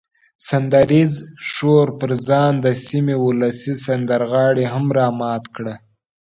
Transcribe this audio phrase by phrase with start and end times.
[0.47, 1.13] سندریز
[1.51, 5.75] شور پر ځان د سیمې ولسي سندرغاړي هم را مات کړه.